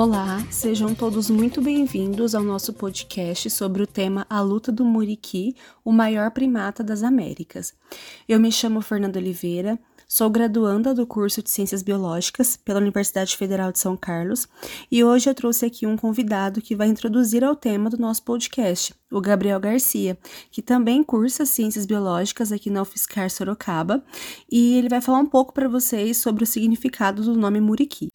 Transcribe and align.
Olá, 0.00 0.46
sejam 0.48 0.94
todos 0.94 1.28
muito 1.28 1.60
bem-vindos 1.60 2.32
ao 2.32 2.44
nosso 2.44 2.72
podcast 2.72 3.50
sobre 3.50 3.82
o 3.82 3.86
tema 3.86 4.24
A 4.30 4.40
Luta 4.40 4.70
do 4.70 4.84
Muriqui, 4.84 5.56
o 5.84 5.90
maior 5.90 6.30
primata 6.30 6.84
das 6.84 7.02
Américas. 7.02 7.74
Eu 8.28 8.38
me 8.38 8.52
chamo 8.52 8.80
Fernanda 8.80 9.18
Oliveira, 9.18 9.76
sou 10.06 10.30
graduanda 10.30 10.94
do 10.94 11.04
curso 11.04 11.42
de 11.42 11.50
Ciências 11.50 11.82
Biológicas 11.82 12.56
pela 12.56 12.78
Universidade 12.78 13.36
Federal 13.36 13.72
de 13.72 13.80
São 13.80 13.96
Carlos 13.96 14.46
e 14.88 15.02
hoje 15.02 15.28
eu 15.28 15.34
trouxe 15.34 15.66
aqui 15.66 15.84
um 15.84 15.96
convidado 15.96 16.62
que 16.62 16.76
vai 16.76 16.86
introduzir 16.86 17.42
ao 17.42 17.56
tema 17.56 17.90
do 17.90 17.98
nosso 17.98 18.22
podcast, 18.22 18.94
o 19.10 19.20
Gabriel 19.20 19.58
Garcia, 19.58 20.16
que 20.52 20.62
também 20.62 21.02
cursa 21.02 21.44
Ciências 21.44 21.84
Biológicas 21.84 22.52
aqui 22.52 22.70
na 22.70 22.82
UFSCar 22.82 23.28
Sorocaba 23.30 24.04
e 24.48 24.76
ele 24.76 24.88
vai 24.88 25.00
falar 25.00 25.18
um 25.18 25.26
pouco 25.26 25.52
para 25.52 25.68
vocês 25.68 26.18
sobre 26.18 26.44
o 26.44 26.46
significado 26.46 27.24
do 27.24 27.34
nome 27.34 27.60
Muriqui. 27.60 28.12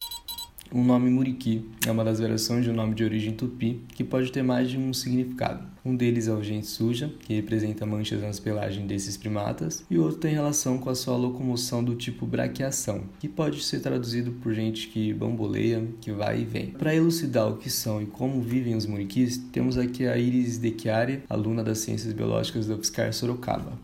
O 0.72 0.82
nome 0.82 1.08
Muriqui 1.08 1.68
é 1.86 1.90
uma 1.90 2.04
das 2.04 2.18
variações 2.18 2.64
de 2.64 2.70
um 2.70 2.74
nome 2.74 2.94
de 2.94 3.04
origem 3.04 3.32
tupi 3.32 3.80
que 3.88 4.02
pode 4.02 4.32
ter 4.32 4.42
mais 4.42 4.68
de 4.68 4.76
um 4.76 4.92
significado. 4.92 5.64
Um 5.84 5.94
deles 5.94 6.26
é 6.26 6.32
o 6.32 6.42
gente 6.42 6.66
suja, 6.66 7.12
que 7.20 7.34
representa 7.34 7.84
manchas 7.84 8.22
nas 8.22 8.40
pelagens 8.40 8.86
desses 8.86 9.16
primatas, 9.16 9.84
e 9.90 9.98
o 9.98 10.02
outro 10.02 10.18
tem 10.18 10.32
relação 10.32 10.78
com 10.78 10.88
a 10.88 10.94
sua 10.94 11.16
locomoção 11.16 11.84
do 11.84 11.94
tipo 11.94 12.26
braquiação, 12.26 13.04
que 13.20 13.28
pode 13.28 13.62
ser 13.62 13.80
traduzido 13.80 14.32
por 14.32 14.54
gente 14.54 14.88
que 14.88 15.12
bamboleia, 15.12 15.86
que 16.00 16.10
vai 16.10 16.40
e 16.40 16.44
vem. 16.44 16.70
Para 16.70 16.94
elucidar 16.94 17.48
o 17.48 17.58
que 17.58 17.68
são 17.68 18.00
e 18.02 18.06
como 18.06 18.40
vivem 18.40 18.74
os 18.74 18.86
muriquis, 18.86 19.36
temos 19.52 19.76
aqui 19.76 20.06
a 20.06 20.16
Iris 20.16 20.58
Dechiari, 20.58 21.22
aluna 21.28 21.62
das 21.62 21.78
Ciências 21.78 22.12
Biológicas 22.12 22.66
da 22.66 22.74
UFSCar 22.74 23.12
Sorocaba. 23.12 23.78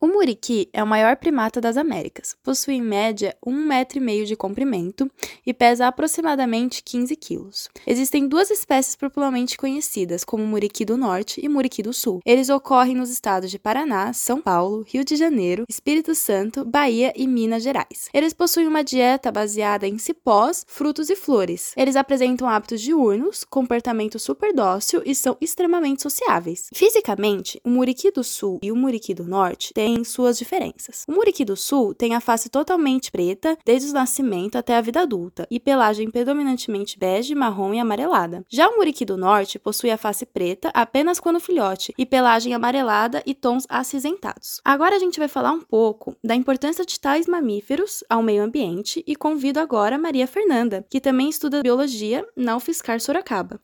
O 0.00 0.06
muriqui 0.18 0.68
é 0.72 0.82
o 0.82 0.86
maior 0.86 1.16
primata 1.16 1.60
das 1.60 1.76
Américas. 1.76 2.36
Possui 2.42 2.74
em 2.74 2.82
média 2.82 3.36
um 3.46 3.52
metro 3.52 3.98
e 3.98 4.00
meio 4.00 4.26
de 4.26 4.34
comprimento 4.34 5.08
e 5.46 5.54
pesa 5.54 5.86
aproximadamente 5.86 6.82
15 6.82 7.14
quilos. 7.14 7.68
Existem 7.86 8.26
duas 8.26 8.50
espécies 8.50 8.96
popularmente 8.96 9.56
conhecidas, 9.56 10.24
como 10.24 10.44
muriqui 10.44 10.84
do 10.84 10.96
norte 10.96 11.40
e 11.40 11.48
muriqui 11.48 11.84
do 11.84 11.92
sul. 11.92 12.20
Eles 12.26 12.48
ocorrem 12.48 12.96
nos 12.96 13.10
estados 13.10 13.48
de 13.48 13.60
Paraná, 13.60 14.12
São 14.12 14.42
Paulo, 14.42 14.84
Rio 14.88 15.04
de 15.04 15.14
Janeiro, 15.14 15.64
Espírito 15.68 16.12
Santo, 16.16 16.64
Bahia 16.64 17.12
e 17.14 17.28
Minas 17.28 17.62
Gerais. 17.62 18.08
Eles 18.12 18.32
possuem 18.32 18.66
uma 18.66 18.82
dieta 18.82 19.30
baseada 19.30 19.86
em 19.86 19.98
cipós, 19.98 20.64
frutos 20.66 21.10
e 21.10 21.14
flores. 21.14 21.72
Eles 21.76 21.94
apresentam 21.94 22.48
hábitos 22.48 22.80
diurnos, 22.80 23.44
comportamento 23.44 24.18
super 24.18 24.52
dócil 24.52 25.00
e 25.06 25.14
são 25.14 25.36
extremamente 25.40 26.02
sociáveis. 26.02 26.70
Fisicamente, 26.74 27.60
o 27.62 27.70
muriqui 27.70 28.10
do 28.10 28.24
sul 28.24 28.58
e 28.60 28.72
o 28.72 28.76
muriqui 28.76 29.14
do 29.14 29.24
norte 29.24 29.72
têm 29.72 30.07
suas 30.10 30.38
diferenças. 30.38 31.04
O 31.08 31.12
muriqui 31.12 31.44
do 31.44 31.56
sul 31.56 31.94
tem 31.94 32.14
a 32.14 32.20
face 32.20 32.48
totalmente 32.48 33.10
preta 33.10 33.56
desde 33.64 33.90
o 33.90 33.94
nascimento 33.94 34.56
até 34.56 34.76
a 34.76 34.80
vida 34.80 35.00
adulta 35.00 35.46
e 35.50 35.60
pelagem 35.60 36.10
predominantemente 36.10 36.98
bege, 36.98 37.34
marrom 37.34 37.74
e 37.74 37.78
amarelada. 37.78 38.44
Já 38.48 38.68
o 38.68 38.76
muriqui 38.76 39.04
do 39.04 39.16
norte 39.16 39.58
possui 39.58 39.90
a 39.90 39.98
face 39.98 40.26
preta 40.26 40.70
apenas 40.74 41.20
quando 41.20 41.40
filhote 41.40 41.94
e 41.96 42.06
pelagem 42.06 42.54
amarelada 42.54 43.22
e 43.26 43.34
tons 43.34 43.64
acinzentados. 43.68 44.60
Agora 44.64 44.96
a 44.96 44.98
gente 44.98 45.18
vai 45.18 45.28
falar 45.28 45.52
um 45.52 45.60
pouco 45.60 46.16
da 46.22 46.34
importância 46.34 46.84
de 46.84 46.98
tais 46.98 47.26
mamíferos 47.26 48.02
ao 48.08 48.22
meio 48.22 48.42
ambiente 48.42 49.02
e 49.06 49.14
convido 49.14 49.60
agora 49.60 49.98
Maria 49.98 50.26
Fernanda, 50.26 50.84
que 50.90 51.00
também 51.00 51.28
estuda 51.28 51.62
biologia 51.62 52.26
na 52.36 52.56
UFSCar 52.56 53.00
Sorocaba. 53.00 53.60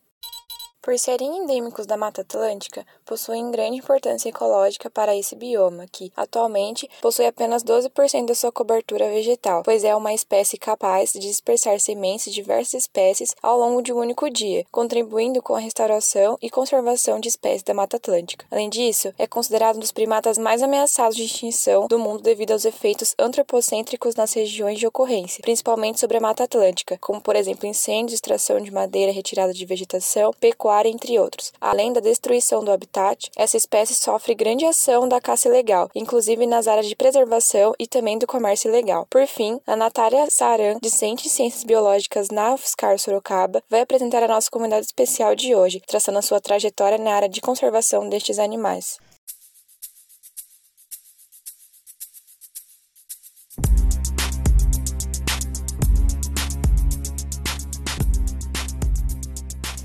Por 0.85 0.99
serem 0.99 1.39
endêmicos 1.39 1.87
da 1.87 1.97
Mata 1.97 2.21
Atlântica, 2.21 2.87
possuem 3.07 3.51
grande 3.51 3.79
importância 3.79 4.29
ecológica 4.29 4.91
para 4.91 5.17
esse 5.17 5.35
bioma, 5.35 5.87
que, 5.91 6.13
atualmente, 6.15 6.91
possui 7.01 7.25
apenas 7.25 7.65
12% 7.65 8.27
da 8.27 8.35
sua 8.35 8.53
cobertura 8.53 9.09
vegetal, 9.09 9.63
pois 9.63 9.83
é 9.83 9.97
uma 9.97 10.13
espécie 10.13 10.59
capaz 10.59 11.13
de 11.13 11.21
dispersar 11.21 11.81
sementes 11.81 12.27
de 12.27 12.33
diversas 12.33 12.83
espécies 12.83 13.35
ao 13.43 13.59
longo 13.59 13.81
de 13.81 13.95
um 13.95 13.97
único 13.97 14.29
dia, 14.29 14.67
contribuindo 14.71 15.41
com 15.41 15.55
a 15.55 15.59
restauração 15.59 16.37
e 16.43 16.51
conservação 16.51 17.19
de 17.19 17.29
espécies 17.29 17.63
da 17.63 17.73
Mata 17.73 17.97
Atlântica. 17.97 18.45
Além 18.51 18.69
disso, 18.69 19.11
é 19.17 19.27
considerado 19.27 19.77
um 19.77 19.81
dos 19.81 19.91
primatas 19.91 20.37
mais 20.37 20.63
ameaçados 20.63 21.17
de 21.17 21.25
extinção 21.25 21.87
do 21.89 21.99
mundo 21.99 22.23
devido 22.23 22.51
aos 22.51 22.67
efeitos 22.67 23.15
antropocêntricos 23.19 24.17
nas 24.17 24.35
regiões 24.35 24.79
de 24.79 24.87
ocorrência, 24.87 25.41
principalmente 25.41 25.99
sobre 25.99 26.19
a 26.19 26.21
Mata 26.21 26.45
Atlântica, 26.45 26.99
como, 27.01 27.23
por 27.23 27.37
exemplo, 27.37 27.67
incêndios, 27.67 28.13
extração 28.13 28.61
de 28.61 28.71
madeira, 28.71 29.11
retirada 29.11 29.55
de 29.55 29.65
vegetação, 29.65 30.31
pecuária 30.39 30.74
entre 30.85 31.19
outros. 31.19 31.53
Além 31.61 31.93
da 31.93 32.01
destruição 32.01 32.65
do 32.65 32.73
habitat, 32.73 33.31
essa 33.37 33.57
espécie 33.57 33.95
sofre 33.95 34.35
grande 34.35 34.67
ação 34.67 35.09
da 35.09 35.21
caça 35.21 35.49
ilegal, 35.49 35.89
inclusive 35.95 36.47
nas 36.47 36.67
áreas 36.67 36.89
de 36.89 36.97
preservação 36.97 37.73
e 37.79 37.87
também 37.87 38.19
do 38.19 38.27
comércio 38.27 38.69
ilegal. 38.69 39.07
Por 39.09 39.27
fim, 39.27 39.61
a 39.67 39.77
Natália 39.77 40.27
Saran, 40.29 40.79
discente 40.83 41.27
em 41.27 41.31
Ciências 41.31 41.65
Biológicas 41.65 42.29
na 42.31 42.55
UFSCar 42.55 42.99
Sorocaba, 42.99 43.63
vai 43.71 43.81
apresentar 43.81 44.23
a 44.23 44.29
nossa 44.29 44.51
comunidade 44.51 44.87
especial 44.87 45.35
de 45.35 45.55
hoje, 45.55 45.81
traçando 45.87 46.19
a 46.19 46.23
sua 46.23 46.41
trajetória 46.41 46.99
na 46.99 47.15
área 47.15 47.29
de 47.29 47.41
conservação 47.41 48.09
destes 48.09 48.39
animais. 48.39 48.99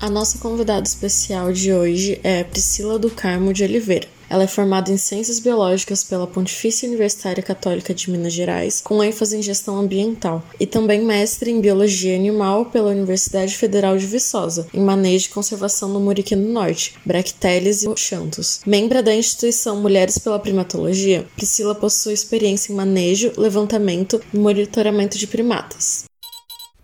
A 0.00 0.08
nossa 0.08 0.38
convidada 0.38 0.88
especial 0.88 1.52
de 1.52 1.74
hoje 1.74 2.18
é 2.24 2.42
Priscila 2.42 2.98
do 2.98 3.10
Carmo 3.10 3.52
de 3.52 3.62
Oliveira. 3.62 4.08
Ela 4.30 4.44
é 4.44 4.46
formada 4.46 4.90
em 4.90 4.96
Ciências 4.96 5.38
Biológicas 5.38 6.02
pela 6.02 6.26
Pontifícia 6.26 6.88
Universitária 6.88 7.42
Católica 7.42 7.92
de 7.92 8.10
Minas 8.10 8.32
Gerais, 8.32 8.80
com 8.80 9.04
ênfase 9.04 9.36
em 9.36 9.42
gestão 9.42 9.78
ambiental, 9.78 10.42
e 10.58 10.64
também 10.64 11.04
mestre 11.04 11.50
em 11.50 11.60
Biologia 11.60 12.16
Animal 12.16 12.64
pela 12.64 12.92
Universidade 12.92 13.54
Federal 13.54 13.98
de 13.98 14.06
Viçosa, 14.06 14.66
em 14.72 14.80
manejo 14.80 15.26
e 15.26 15.34
conservação 15.34 15.90
no 15.90 16.00
Muriqui 16.00 16.34
do 16.34 16.48
Norte, 16.48 16.94
Bracteles 17.04 17.82
e 17.82 17.94
Xanthus. 17.94 18.60
Membra 18.64 19.02
da 19.02 19.14
instituição 19.14 19.82
Mulheres 19.82 20.16
pela 20.16 20.38
Primatologia, 20.38 21.26
Priscila 21.36 21.74
possui 21.74 22.14
experiência 22.14 22.72
em 22.72 22.76
manejo, 22.76 23.32
levantamento 23.36 24.18
e 24.32 24.38
monitoramento 24.38 25.18
de 25.18 25.26
primatas. 25.26 26.09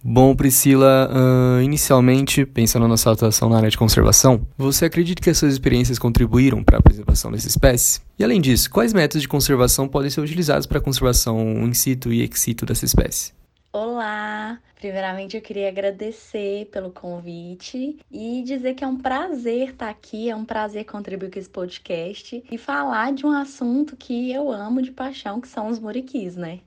Bom, 0.09 0.37
Priscila, 0.37 1.11
uh, 1.11 1.61
inicialmente, 1.61 2.47
pensando 2.47 2.87
na 2.87 2.97
sua 2.97 3.15
atuação 3.15 3.49
na 3.49 3.57
área 3.57 3.69
de 3.69 3.77
conservação, 3.77 4.47
você 4.57 4.85
acredita 4.85 5.21
que 5.21 5.29
as 5.29 5.37
suas 5.37 5.55
experiências 5.55 5.99
contribuíram 5.99 6.63
para 6.63 6.79
a 6.79 6.81
preservação 6.81 7.33
dessa 7.33 7.49
espécie? 7.49 8.01
E 8.17 8.23
além 8.23 8.41
disso, 8.41 8.71
quais 8.71 8.93
métodos 8.93 9.23
de 9.23 9.29
conservação 9.29 9.89
podem 9.89 10.09
ser 10.09 10.21
utilizados 10.21 10.65
para 10.65 10.79
a 10.79 10.81
conservação 10.81 11.67
in 11.67 11.75
situ 11.75 12.13
e 12.13 12.23
ex 12.23 12.39
situ 12.39 12.65
dessa 12.65 12.85
espécie? 12.85 13.33
Olá! 13.73 14.61
Primeiramente, 14.77 15.37
eu 15.37 15.43
queria 15.43 15.67
agradecer 15.67 16.67
pelo 16.67 16.93
convite 16.93 17.99
e 18.09 18.45
dizer 18.47 18.75
que 18.75 18.85
é 18.85 18.87
um 18.87 18.99
prazer 18.99 19.71
estar 19.71 19.89
aqui, 19.89 20.31
é 20.31 20.37
um 20.37 20.45
prazer 20.45 20.85
contribuir 20.85 21.33
com 21.33 21.39
esse 21.41 21.51
podcast 21.51 22.45
e 22.49 22.57
falar 22.57 23.13
de 23.13 23.27
um 23.27 23.33
assunto 23.33 23.97
que 23.97 24.31
eu 24.31 24.53
amo 24.53 24.81
de 24.81 24.93
paixão, 24.93 25.41
que 25.41 25.49
são 25.49 25.67
os 25.67 25.81
muriquis, 25.81 26.37
né? 26.37 26.61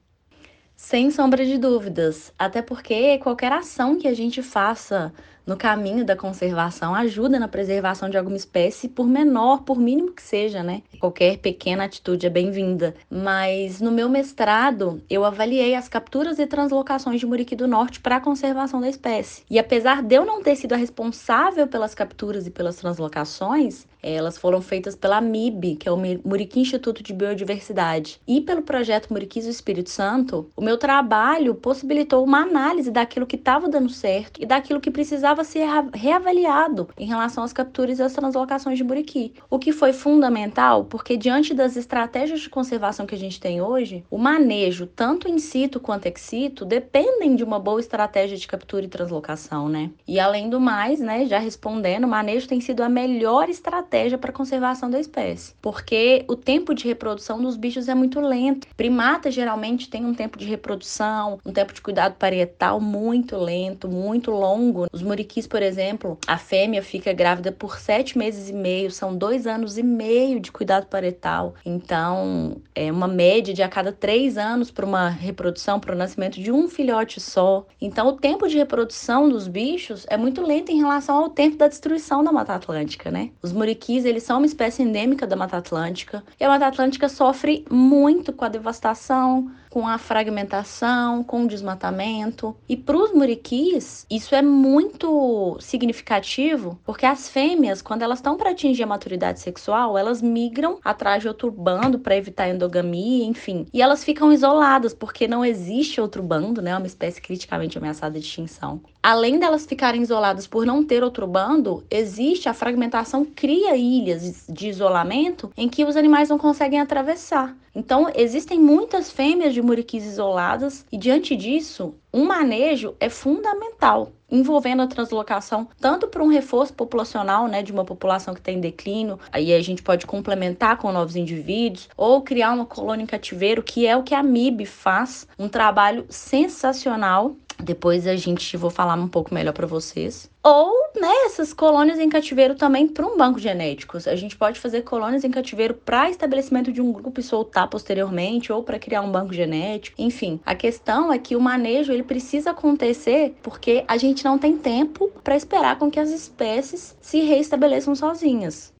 Sem 0.81 1.11
sombra 1.11 1.45
de 1.45 1.57
dúvidas, 1.57 2.33
até 2.39 2.61
porque 2.61 3.19
qualquer 3.19 3.51
ação 3.51 3.99
que 3.99 4.07
a 4.07 4.13
gente 4.13 4.41
faça 4.41 5.13
no 5.45 5.57
caminho 5.57 6.05
da 6.05 6.15
conservação 6.15 6.95
ajuda 6.95 7.37
na 7.37 7.47
preservação 7.47 8.09
de 8.09 8.17
alguma 8.17 8.37
espécie, 8.37 8.87
por 8.87 9.05
menor, 9.05 9.63
por 9.63 9.77
mínimo 9.77 10.13
que 10.13 10.21
seja, 10.21 10.63
né? 10.63 10.81
Qualquer 10.99 11.37
pequena 11.39 11.83
atitude 11.83 12.25
é 12.25 12.29
bem-vinda. 12.29 12.95
Mas 13.09 13.81
no 13.81 13.91
meu 13.91 14.07
mestrado, 14.07 15.03
eu 15.09 15.25
avaliei 15.25 15.75
as 15.75 15.89
capturas 15.89 16.39
e 16.39 16.47
translocações 16.47 17.19
de 17.19 17.25
muriqui 17.25 17.55
do 17.55 17.67
norte 17.67 17.99
para 17.99 18.15
a 18.15 18.21
conservação 18.21 18.79
da 18.79 18.89
espécie. 18.89 19.43
E 19.49 19.59
apesar 19.59 20.01
de 20.01 20.15
eu 20.15 20.25
não 20.25 20.41
ter 20.41 20.55
sido 20.55 20.73
a 20.73 20.77
responsável 20.77 21.67
pelas 21.67 21.93
capturas 21.93 22.47
e 22.47 22.51
pelas 22.51 22.77
translocações, 22.77 23.85
elas 24.01 24.37
foram 24.37 24.61
feitas 24.61 24.95
pela 24.95 25.21
MIB, 25.21 25.75
que 25.75 25.89
é 25.89 25.91
o 25.91 25.97
Muriqui 25.97 26.59
Instituto 26.59 27.03
de 27.03 27.13
Biodiversidade, 27.13 28.19
e 28.27 28.41
pelo 28.41 28.61
projeto 28.61 29.11
Muriquis 29.11 29.45
do 29.45 29.51
Espírito 29.51 29.89
Santo. 29.89 30.49
O 30.55 30.61
meu 30.61 30.77
trabalho 30.77 31.55
possibilitou 31.55 32.23
uma 32.23 32.41
análise 32.41 32.91
daquilo 32.91 33.27
que 33.27 33.35
estava 33.35 33.67
dando 33.67 33.89
certo 33.89 34.41
e 34.41 34.45
daquilo 34.45 34.79
que 34.79 34.91
precisava 34.91 35.43
ser 35.43 35.65
reavaliado 35.93 36.89
em 36.97 37.05
relação 37.05 37.43
às 37.43 37.53
capturas 37.53 37.99
e 37.99 38.03
às 38.03 38.13
translocações 38.13 38.77
de 38.77 38.83
muriqui. 38.83 39.33
O 39.49 39.59
que 39.59 39.71
foi 39.71 39.91
fundamental, 39.91 40.85
porque 40.85 41.17
diante 41.17 41.53
das 41.53 41.75
estratégias 41.75 42.39
de 42.39 42.49
conservação 42.49 43.05
que 43.05 43.15
a 43.15 43.17
gente 43.17 43.39
tem 43.39 43.61
hoje, 43.61 44.03
o 44.09 44.17
manejo, 44.17 44.87
tanto 44.87 45.27
in 45.27 45.39
situ 45.39 45.79
quanto 45.79 46.05
ex 46.05 46.21
situ, 46.21 46.65
dependem 46.65 47.35
de 47.35 47.43
uma 47.43 47.59
boa 47.59 47.79
estratégia 47.79 48.37
de 48.37 48.47
captura 48.47 48.85
e 48.85 48.87
translocação, 48.87 49.67
né? 49.67 49.89
E 50.07 50.19
além 50.19 50.49
do 50.49 50.59
mais, 50.59 50.99
né, 50.99 51.25
já 51.25 51.39
respondendo, 51.39 52.05
o 52.05 52.07
manejo 52.07 52.47
tem 52.47 52.61
sido 52.61 52.81
a 52.81 52.89
melhor 52.89 53.49
estratégia 53.49 53.88
estratégia 53.89 54.17
para 54.19 54.31
conservação 54.31 54.89
da 54.89 54.99
espécie, 54.99 55.53
porque 55.59 56.23
o 56.27 56.35
tempo 56.35 56.75
de 56.75 56.87
reprodução 56.87 57.41
dos 57.41 57.57
bichos 57.57 57.89
é 57.89 57.95
muito 57.95 58.21
lento. 58.21 58.67
Primata 58.77 59.31
geralmente 59.31 59.89
tem 59.89 60.05
um 60.05 60.13
tempo 60.13 60.37
de 60.37 60.45
reprodução, 60.45 61.39
um 61.43 61.51
tempo 61.51 61.73
de 61.73 61.81
cuidado 61.81 62.15
parietal 62.15 62.79
muito 62.79 63.35
lento, 63.35 63.87
muito 63.89 64.29
longo. 64.29 64.85
Os 64.93 65.01
muriquis, 65.01 65.47
por 65.47 65.63
exemplo, 65.63 66.19
a 66.27 66.37
fêmea 66.37 66.83
fica 66.83 67.11
grávida 67.11 67.51
por 67.51 67.79
sete 67.79 68.17
meses 68.17 68.49
e 68.49 68.53
meio, 68.53 68.91
são 68.91 69.15
dois 69.15 69.47
anos 69.47 69.77
e 69.77 69.83
meio 69.83 70.39
de 70.39 70.51
cuidado 70.51 70.85
parietal. 70.85 71.55
Então, 71.65 72.57
é 72.75 72.91
uma 72.91 73.07
média 73.07 73.53
de 73.53 73.63
a 73.63 73.67
cada 73.67 73.91
três 73.91 74.37
anos 74.37 74.69
para 74.69 74.85
uma 74.85 75.09
reprodução, 75.09 75.79
para 75.79 75.95
o 75.95 75.97
nascimento 75.97 76.39
de 76.39 76.51
um 76.51 76.67
filhote 76.67 77.19
só. 77.19 77.65
Então, 77.81 78.07
o 78.07 78.13
tempo 78.13 78.47
de 78.47 78.57
reprodução 78.57 79.29
dos 79.29 79.47
bichos 79.47 80.05
é 80.09 80.17
muito 80.17 80.41
lento 80.43 80.71
em 80.71 80.77
relação 80.77 81.15
ao 81.17 81.29
tempo 81.29 81.57
da 81.57 81.67
destruição 81.67 82.23
da 82.23 82.31
Mata 82.31 82.53
Atlântica, 82.53 83.09
né? 83.09 83.31
Os 83.41 83.51
muriquis, 83.51 83.78
eles 84.09 84.23
são 84.23 84.37
uma 84.37 84.45
espécie 84.45 84.83
endêmica 84.83 85.25
da 85.25 85.35
Mata 85.35 85.57
Atlântica. 85.57 86.23
E 86.39 86.43
a 86.43 86.49
Mata 86.49 86.67
Atlântica 86.67 87.07
sofre 87.09 87.65
muito 87.69 88.33
com 88.33 88.45
a 88.45 88.49
devastação, 88.49 89.51
com 89.69 89.87
a 89.87 89.97
fragmentação, 89.97 91.23
com 91.23 91.43
o 91.43 91.47
desmatamento. 91.47 92.55
E 92.67 92.75
para 92.75 92.97
os 92.97 93.13
muriquis, 93.13 94.05
isso 94.09 94.33
é 94.33 94.41
muito 94.41 95.57
significativo, 95.59 96.79
porque 96.83 97.05
as 97.05 97.29
fêmeas, 97.29 97.81
quando 97.81 98.01
elas 98.01 98.19
estão 98.19 98.35
para 98.35 98.51
atingir 98.51 98.83
a 98.83 98.87
maturidade 98.87 99.39
sexual, 99.39 99.97
elas 99.97 100.21
migram 100.21 100.79
atrás 100.83 101.21
de 101.21 101.27
outro 101.27 101.51
bando 101.51 101.99
para 101.99 102.17
evitar 102.17 102.49
endogamia, 102.49 103.25
enfim. 103.25 103.67
E 103.73 103.81
elas 103.81 104.03
ficam 104.03 104.33
isoladas, 104.33 104.93
porque 104.93 105.27
não 105.27 105.45
existe 105.45 106.01
outro 106.01 106.23
bando, 106.23 106.61
né? 106.61 106.71
É 106.71 106.77
uma 106.77 106.87
espécie 106.87 107.21
criticamente 107.21 107.77
ameaçada 107.77 108.19
de 108.19 108.25
extinção. 108.25 108.81
Além 109.01 109.39
delas 109.39 109.65
ficarem 109.65 110.01
isoladas 110.01 110.45
por 110.45 110.65
não 110.65 110.83
ter 110.83 111.03
outro 111.03 111.25
bando, 111.25 111.85
existe 111.89 112.49
a 112.49 112.53
fragmentação 112.53 113.23
cria 113.23 113.75
ilhas 113.75 114.45
de 114.49 114.67
isolamento 114.67 115.51
em 115.55 115.69
que 115.69 115.85
os 115.85 115.95
animais 115.95 116.29
não 116.29 116.37
conseguem 116.37 116.79
atravessar. 116.81 117.55
Então, 117.73 118.11
existem 118.13 118.59
muitas 118.59 119.09
fêmeas 119.09 119.53
de 119.53 119.58
muriquis 119.61 120.05
isoladas 120.05 120.85
e 120.91 120.97
diante 120.97 121.35
disso, 121.35 121.95
um 122.13 122.25
manejo 122.25 122.95
é 122.99 123.09
fundamental, 123.09 124.11
envolvendo 124.31 124.81
a 124.81 124.87
translocação 124.87 125.67
tanto 125.79 126.07
para 126.07 126.23
um 126.23 126.27
reforço 126.27 126.73
populacional, 126.73 127.47
né, 127.47 127.61
de 127.61 127.71
uma 127.71 127.85
população 127.85 128.33
que 128.33 128.41
tem 128.41 128.59
declínio, 128.59 129.19
aí 129.31 129.53
a 129.53 129.61
gente 129.61 129.81
pode 129.81 130.05
complementar 130.05 130.77
com 130.77 130.91
novos 130.91 131.15
indivíduos, 131.15 131.89
ou 131.95 132.21
criar 132.21 132.53
uma 132.53 132.65
colônia 132.65 133.03
em 133.03 133.07
cativeiro, 133.07 133.63
que 133.63 133.85
é 133.85 133.95
o 133.95 134.03
que 134.03 134.15
a 134.15 134.23
MIB 134.23 134.65
faz, 134.65 135.27
um 135.37 135.47
trabalho 135.47 136.05
sensacional 136.09 137.35
depois 137.61 138.07
a 138.07 138.15
gente 138.15 138.55
vou 138.57 138.69
falar 138.69 138.95
um 138.95 139.07
pouco 139.07 139.33
melhor 139.33 139.53
para 139.53 139.67
vocês. 139.67 140.29
Ou, 140.43 140.71
né, 140.95 141.11
essas 141.25 141.53
colônias 141.53 141.99
em 141.99 142.09
cativeiro 142.09 142.55
também 142.55 142.87
para 142.87 143.05
um 143.05 143.17
banco 143.17 143.39
genético. 143.39 143.97
A 143.97 144.15
gente 144.15 144.37
pode 144.37 144.59
fazer 144.59 144.83
colônias 144.83 145.23
em 145.23 145.31
cativeiro 145.31 145.73
para 145.73 146.09
estabelecimento 146.09 146.71
de 146.71 146.81
um 146.81 146.91
grupo 146.91 147.19
e 147.19 147.23
soltar 147.23 147.67
posteriormente, 147.67 148.51
ou 148.51 148.63
para 148.63 148.79
criar 148.79 149.01
um 149.01 149.11
banco 149.11 149.33
genético. 149.33 150.01
Enfim, 150.01 150.39
a 150.45 150.55
questão 150.55 151.11
é 151.11 151.19
que 151.19 151.35
o 151.35 151.41
manejo 151.41 151.91
ele 151.91 152.03
precisa 152.03 152.51
acontecer 152.51 153.35
porque 153.43 153.83
a 153.87 153.97
gente 153.97 154.23
não 154.23 154.37
tem 154.37 154.57
tempo 154.57 155.11
para 155.23 155.35
esperar 155.35 155.77
com 155.77 155.91
que 155.91 155.99
as 155.99 156.09
espécies 156.09 156.95
se 157.01 157.19
reestabeleçam 157.19 157.93
sozinhas. 157.95 158.73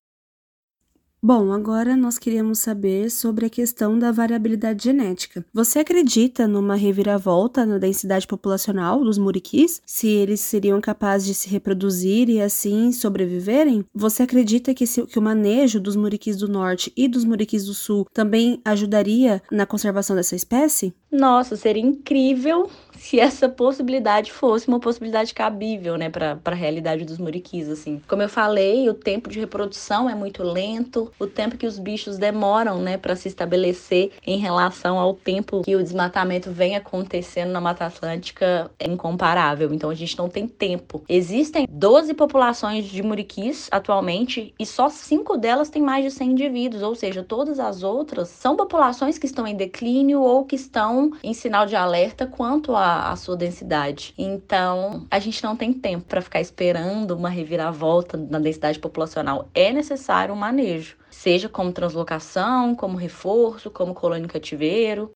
Bom, 1.21 1.51
agora 1.51 1.97
nós 1.97 2.17
queríamos 2.17 2.59
saber 2.59 3.11
sobre 3.11 3.45
a 3.45 3.49
questão 3.49 3.99
da 3.99 4.09
variabilidade 4.09 4.85
genética. 4.85 5.45
Você 5.53 5.79
acredita 5.79 6.47
numa 6.47 6.75
reviravolta 6.75 7.65
na 7.65 7.77
densidade 7.77 8.25
populacional 8.25 9.03
dos 9.03 9.17
muriquis? 9.17 9.81
Se 9.85 10.07
eles 10.07 10.39
seriam 10.39 10.79
capazes 10.79 11.27
de 11.27 11.33
se 11.33 11.49
reproduzir 11.49 12.29
e 12.29 12.41
assim 12.41 12.93
sobreviverem? 12.93 13.83
Você 13.93 14.23
acredita 14.23 14.73
que, 14.73 14.87
se, 14.87 15.05
que 15.07 15.19
o 15.19 15.21
manejo 15.21 15.77
dos 15.81 15.97
muriquis 15.97 16.37
do 16.37 16.47
norte 16.47 16.89
e 16.95 17.05
dos 17.05 17.25
muriquis 17.25 17.65
do 17.65 17.73
sul 17.73 18.07
também 18.13 18.61
ajudaria 18.63 19.41
na 19.51 19.65
conservação 19.65 20.15
dessa 20.15 20.37
espécie? 20.37 20.93
Nossa, 21.11 21.57
seria 21.57 21.83
incrível 21.83 22.69
se 22.99 23.19
essa 23.19 23.47
possibilidade 23.47 24.31
fosse 24.31 24.67
uma 24.67 24.79
possibilidade 24.79 25.33
cabível, 25.33 25.97
né, 25.97 26.09
para 26.09 26.37
a 26.43 26.53
realidade 26.53 27.05
dos 27.05 27.17
muriquis, 27.17 27.69
assim. 27.69 28.01
Como 28.07 28.21
eu 28.21 28.29
falei, 28.29 28.89
o 28.89 28.93
tempo 28.93 29.29
de 29.29 29.39
reprodução 29.39 30.09
é 30.09 30.13
muito 30.13 30.43
lento, 30.43 31.11
o 31.17 31.25
tempo 31.25 31.57
que 31.57 31.65
os 31.65 31.79
bichos 31.79 32.17
demoram, 32.17 32.79
né, 32.81 32.97
para 32.97 33.15
se 33.15 33.27
estabelecer 33.27 34.11
em 34.25 34.37
relação 34.37 34.99
ao 34.99 35.13
tempo 35.13 35.61
que 35.63 35.75
o 35.75 35.83
desmatamento 35.83 36.51
vem 36.51 36.75
acontecendo 36.75 37.51
na 37.51 37.61
Mata 37.61 37.85
Atlântica 37.85 38.69
é 38.77 38.87
incomparável. 38.87 39.73
Então 39.73 39.89
a 39.89 39.95
gente 39.95 40.17
não 40.17 40.29
tem 40.29 40.47
tempo. 40.47 41.03
Existem 41.07 41.67
12 41.69 42.13
populações 42.13 42.85
de 42.85 43.01
muriquis 43.01 43.69
atualmente 43.71 44.53
e 44.59 44.65
só 44.65 44.89
cinco 44.89 45.37
delas 45.37 45.69
têm 45.69 45.81
mais 45.81 46.03
de 46.03 46.11
100 46.11 46.31
indivíduos, 46.31 46.83
ou 46.83 46.95
seja, 46.95 47.23
todas 47.23 47.59
as 47.59 47.81
outras 47.81 48.27
são 48.29 48.55
populações 48.55 49.17
que 49.17 49.25
estão 49.25 49.47
em 49.47 49.55
declínio 49.55 50.21
ou 50.21 50.45
que 50.45 50.55
estão 50.55 51.11
em 51.23 51.33
sinal 51.33 51.65
de 51.65 51.75
alerta 51.75 52.27
quanto 52.27 52.75
a 52.75 52.88
a, 52.89 53.15
sua 53.15 53.35
densidade. 53.35 54.13
Então, 54.17 55.07
a 55.09 55.19
gente 55.19 55.43
não 55.43 55.55
tem 55.55 55.71
tempo 55.73 56.05
para 56.05 56.21
ficar 56.21 56.41
esperando 56.41 57.11
uma 57.11 57.29
reviravolta 57.29 58.17
na 58.17 58.39
densidade 58.39 58.79
populacional. 58.79 59.49
É 59.53 59.71
necessário 59.71 60.33
um 60.33 60.37
manejo, 60.37 60.97
seja 61.09 61.47
como 61.47 61.71
translocação, 61.71 62.75
como 62.75 62.97
reforço, 62.97 63.69
como 63.69 63.93
colônia 63.93 64.27
cativeiro. 64.27 65.11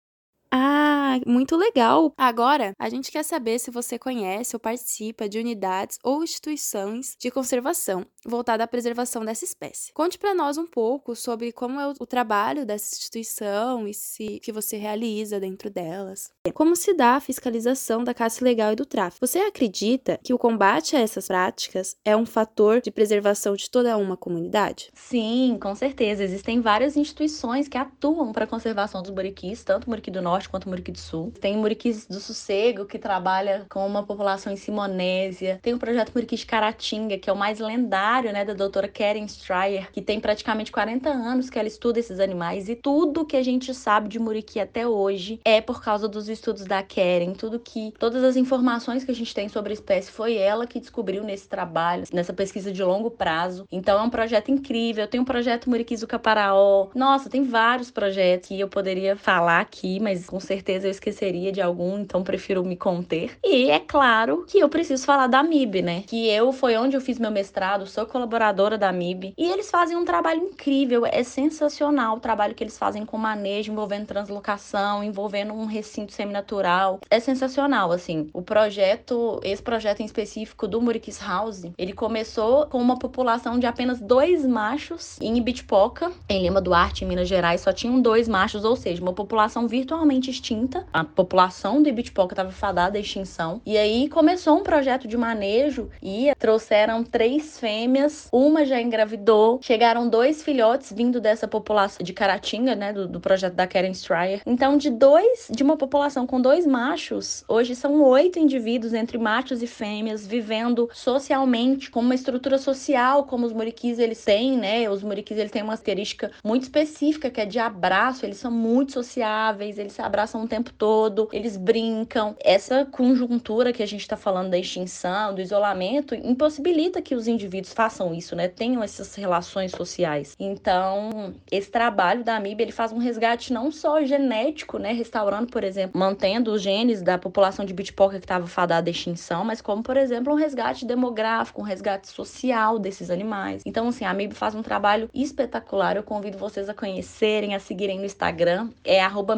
Ah, 1.13 1.19
muito 1.27 1.55
legal! 1.55 2.11
Agora, 2.17 2.73
a 2.79 2.89
gente 2.89 3.11
quer 3.11 3.21
saber 3.21 3.59
se 3.59 3.69
você 3.69 3.99
conhece 3.99 4.55
ou 4.55 4.59
participa 4.59 5.29
de 5.29 5.37
unidades 5.37 5.99
ou 6.03 6.23
instituições 6.23 7.15
de 7.19 7.29
conservação 7.29 8.03
voltada 8.25 8.63
à 8.63 8.67
preservação 8.67 9.23
dessa 9.23 9.45
espécie. 9.45 9.93
Conte 9.93 10.17
para 10.17 10.33
nós 10.33 10.57
um 10.57 10.65
pouco 10.65 11.15
sobre 11.15 11.51
como 11.51 11.79
é 11.79 11.87
o 11.99 12.07
trabalho 12.07 12.65
dessa 12.65 12.95
instituição 12.95 13.87
e 13.87 13.93
se 13.93 14.39
que 14.39 14.51
você 14.51 14.75
realiza 14.75 15.39
dentro 15.39 15.69
delas. 15.69 16.31
Como 16.55 16.75
se 16.75 16.95
dá 16.95 17.17
a 17.17 17.19
fiscalização 17.19 18.03
da 18.03 18.13
caça 18.13 18.41
ilegal 18.41 18.71
e 18.73 18.75
do 18.75 18.85
tráfico? 18.85 19.27
Você 19.27 19.37
acredita 19.37 20.19
que 20.23 20.33
o 20.33 20.39
combate 20.39 20.95
a 20.95 20.99
essas 20.99 21.27
práticas 21.27 21.95
é 22.03 22.17
um 22.17 22.25
fator 22.25 22.81
de 22.81 22.89
preservação 22.89 23.55
de 23.55 23.69
toda 23.69 23.95
uma 23.97 24.17
comunidade? 24.17 24.89
Sim, 24.95 25.59
com 25.61 25.75
certeza. 25.75 26.23
Existem 26.23 26.59
várias 26.59 26.97
instituições 26.97 27.67
que 27.67 27.77
atuam 27.77 28.31
para 28.31 28.45
a 28.45 28.47
conservação 28.47 29.03
dos 29.03 29.11
muriquis, 29.11 29.63
tanto 29.63 29.85
o 29.85 29.89
muriqui 29.91 30.09
do 30.09 30.21
norte 30.21 30.49
quanto 30.49 30.65
o 30.65 30.69
muriqui 30.69 30.91
do 30.91 31.02
sul. 31.03 31.31
Tem 31.39 31.57
muriquis 31.57 32.05
do 32.07 32.19
sossego, 32.19 32.85
que 32.85 32.97
trabalha 32.97 33.65
com 33.69 33.85
uma 33.85 34.03
população 34.03 34.51
em 34.51 34.55
Simonésia. 34.55 35.59
Tem 35.61 35.73
o 35.73 35.79
projeto 35.79 36.11
Muriqui 36.13 36.35
de 36.35 36.45
Caratinga, 36.45 37.17
que 37.17 37.29
é 37.29 37.33
o 37.33 37.37
mais 37.37 37.59
lendário 37.59 38.31
né, 38.31 38.45
da 38.45 38.53
doutora 38.53 38.87
Karen 38.87 39.25
Stryer, 39.25 39.91
que 39.91 40.01
tem 40.01 40.19
praticamente 40.19 40.71
40 40.71 41.09
anos 41.09 41.49
que 41.49 41.59
ela 41.59 41.67
estuda 41.67 41.99
esses 41.99 42.19
animais 42.19 42.69
e 42.69 42.75
tudo 42.75 43.25
que 43.25 43.37
a 43.37 43.43
gente 43.43 43.73
sabe 43.73 44.07
de 44.09 44.19
Muriqui 44.19 44.59
até 44.59 44.87
hoje 44.87 45.39
é 45.43 45.61
por 45.61 45.83
causa 45.83 46.07
dos 46.07 46.29
estudos 46.29 46.63
da 46.65 46.81
Karen, 46.81 47.33
tudo 47.33 47.59
que 47.59 47.93
todas 47.99 48.23
as 48.23 48.35
informações 48.35 49.03
que 49.03 49.11
a 49.11 49.15
gente 49.15 49.33
tem 49.33 49.49
sobre 49.49 49.71
a 49.71 49.73
espécie 49.73 50.11
foi 50.11 50.35
ela 50.35 50.65
que 50.65 50.79
descobriu 50.79 51.23
nesse 51.23 51.47
trabalho, 51.47 52.03
nessa 52.13 52.33
pesquisa 52.33 52.71
de 52.71 52.83
longo 52.83 53.11
prazo. 53.11 53.65
Então 53.71 53.99
é 53.99 54.03
um 54.03 54.09
projeto 54.09 54.51
incrível. 54.51 55.07
Tem 55.07 55.19
um 55.19 55.25
projeto 55.25 55.69
Muriquis 55.69 56.01
do 56.01 56.07
Caparaó. 56.07 56.89
Nossa, 56.95 57.29
tem 57.29 57.43
vários 57.43 57.91
projetos 57.91 58.47
que 58.47 58.59
eu 58.59 58.67
poderia 58.67 59.15
falar 59.15 59.59
aqui, 59.59 59.99
mas 59.99 60.25
com 60.25 60.39
certeza 60.39 60.87
eu 60.87 60.91
esqueceria 60.93 61.51
de 61.51 61.61
algum, 61.61 61.99
então 61.99 62.23
prefiro 62.23 62.63
me 62.63 62.75
conter. 62.75 63.37
E 63.43 63.69
é 63.69 63.79
claro 63.79 64.45
que 64.47 64.59
eu 64.59 64.69
preciso 64.69 65.05
falar 65.05 65.27
da 65.27 65.43
MIB, 65.43 65.81
né? 65.81 66.03
Que 66.07 66.29
eu 66.29 66.51
foi 66.51 66.77
onde 66.77 66.95
eu 66.95 67.01
fiz 67.01 67.19
meu 67.19 67.31
mestrado, 67.31 67.85
sou 67.85 68.05
colaboradora 68.05 68.77
da 68.77 68.91
MIB 68.91 69.33
e 69.37 69.51
eles 69.51 69.69
fazem 69.69 69.97
um 69.97 70.05
trabalho 70.05 70.41
incrível, 70.41 71.05
é 71.05 71.23
sensacional 71.23 72.17
o 72.17 72.19
trabalho 72.19 72.55
que 72.55 72.63
eles 72.63 72.77
fazem 72.77 73.05
com 73.05 73.17
manejo, 73.17 73.71
envolvendo 73.71 74.07
translocação, 74.07 75.03
envolvendo 75.03 75.53
um 75.53 75.65
recinto 75.65 76.13
seminatural. 76.13 76.99
É 77.09 77.19
sensacional, 77.19 77.91
assim. 77.91 78.29
O 78.33 78.41
projeto, 78.41 79.39
esse 79.43 79.61
projeto 79.61 80.01
em 80.01 80.05
específico 80.05 80.67
do 80.67 80.81
Muriquis 80.81 81.19
House, 81.19 81.63
ele 81.77 81.93
começou 81.93 82.67
com 82.67 82.79
uma 82.79 82.97
população 82.97 83.59
de 83.59 83.65
apenas 83.65 83.99
dois 83.99 84.45
machos 84.45 85.19
em 85.21 85.37
Ibitipoca, 85.37 86.11
em 86.29 86.41
Lima 86.41 86.61
Duarte, 86.61 87.03
em 87.03 87.07
Minas 87.07 87.27
Gerais, 87.27 87.61
só 87.61 87.71
tinham 87.71 88.01
dois 88.01 88.27
machos, 88.27 88.63
ou 88.63 88.75
seja, 88.75 89.01
uma 89.01 89.13
população 89.13 89.67
virtualmente 89.67 90.29
extinta. 90.29 90.82
A 90.91 91.03
população 91.03 91.81
do 91.81 91.89
Ibitipoca 91.89 92.33
estava 92.33 92.51
fadada 92.51 92.97
à 92.97 93.01
extinção. 93.01 93.61
E 93.65 93.77
aí 93.77 94.09
começou 94.09 94.57
um 94.57 94.63
projeto 94.63 95.07
de 95.07 95.17
manejo 95.17 95.89
e 96.01 96.31
trouxeram 96.37 97.03
três 97.03 97.59
fêmeas 97.59 97.93
fêmeas, 97.93 98.27
uma 98.31 98.65
já 98.65 98.81
engravidou, 98.81 99.59
chegaram 99.61 100.07
dois 100.09 100.43
filhotes 100.43 100.91
vindo 100.91 101.21
dessa 101.21 101.47
população 101.47 102.03
de 102.03 102.13
Caratinga, 102.13 102.75
né, 102.75 102.91
do, 102.91 103.07
do 103.07 103.19
projeto 103.19 103.53
da 103.53 103.67
Karen 103.67 103.91
Stryer. 103.91 104.41
Então, 104.45 104.77
de 104.77 104.89
dois, 104.89 105.47
de 105.49 105.63
uma 105.63 105.77
população 105.77 106.25
com 106.25 106.41
dois 106.41 106.65
machos, 106.65 107.43
hoje 107.47 107.75
são 107.75 108.01
oito 108.03 108.39
indivíduos 108.39 108.93
entre 108.93 109.17
machos 109.17 109.61
e 109.61 109.67
fêmeas 109.67 110.25
vivendo 110.25 110.89
socialmente, 110.93 111.89
com 111.89 111.99
uma 111.99 112.15
estrutura 112.15 112.57
social 112.57 113.23
como 113.25 113.45
os 113.45 113.53
muriquis 113.53 113.99
eles 113.99 114.23
têm, 114.23 114.57
né? 114.57 114.89
Os 114.89 115.03
muriquis 115.03 115.37
eles 115.37 115.51
têm 115.51 115.61
uma 115.61 115.77
característica 115.83 116.31
muito 116.43 116.63
específica 116.63 117.29
que 117.29 117.41
é 117.41 117.45
de 117.45 117.59
abraço, 117.59 118.25
eles 118.25 118.37
são 118.37 118.51
muito 118.51 118.93
sociáveis, 118.93 119.77
eles 119.77 119.93
se 119.93 120.01
abraçam 120.01 120.43
o 120.43 120.47
tempo 120.47 120.72
todo, 120.77 121.29
eles 121.31 121.57
brincam. 121.57 122.35
Essa 122.43 122.85
conjuntura 122.85 123.73
que 123.73 123.83
a 123.83 123.85
gente 123.85 124.01
está 124.01 124.17
falando 124.17 124.49
da 124.49 124.57
extinção, 124.57 125.33
do 125.33 125.41
isolamento, 125.41 126.15
impossibilita 126.15 127.01
que 127.01 127.15
os 127.15 127.27
indivíduos 127.27 127.73
façam 127.73 128.13
isso, 128.13 128.35
né? 128.35 128.47
Tenham 128.47 128.83
essas 128.83 129.15
relações 129.15 129.71
sociais. 129.71 130.35
Então, 130.39 131.33
esse 131.51 131.69
trabalho 131.69 132.23
da 132.23 132.35
AMIB, 132.35 132.63
ele 132.63 132.71
faz 132.71 132.91
um 132.91 132.97
resgate 132.97 133.53
não 133.53 133.71
só 133.71 134.03
genético, 134.03 134.77
né? 134.77 134.91
Restaurando, 134.91 135.47
por 135.47 135.63
exemplo, 135.63 135.99
mantendo 135.99 136.51
os 136.51 136.61
genes 136.61 137.01
da 137.01 137.17
população 137.17 137.65
de 137.65 137.73
bitpoca 137.73 138.19
que 138.19 138.25
estava 138.25 138.47
fadada 138.47 138.89
à 138.89 138.91
extinção, 138.91 139.43
mas 139.43 139.61
como, 139.61 139.83
por 139.83 139.97
exemplo, 139.97 140.33
um 140.33 140.35
resgate 140.35 140.85
demográfico, 140.85 141.61
um 141.61 141.63
resgate 141.63 142.07
social 142.07 142.79
desses 142.79 143.09
animais. 143.09 143.61
Então, 143.65 143.87
assim, 143.87 144.05
a 144.05 144.11
AMIB 144.11 144.33
faz 144.33 144.55
um 144.55 144.61
trabalho 144.61 145.09
espetacular. 145.13 145.95
Eu 145.95 146.03
convido 146.03 146.37
vocês 146.37 146.69
a 146.69 146.73
conhecerem, 146.73 147.55
a 147.55 147.59
seguirem 147.59 147.99
no 147.99 148.05
Instagram, 148.05 148.69
é 148.83 149.01
arroba 149.01 149.35